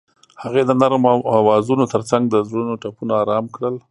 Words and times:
هغې 0.43 0.61
د 0.65 0.71
نرم 0.81 1.03
اوازونو 1.39 1.83
ترڅنګ 1.93 2.23
د 2.29 2.35
زړونو 2.49 2.73
ټپونه 2.81 3.13
آرام 3.21 3.45
کړل. 3.55 3.75